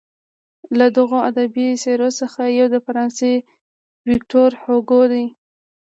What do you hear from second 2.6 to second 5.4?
د فرانسې ویکتور هوګو دی.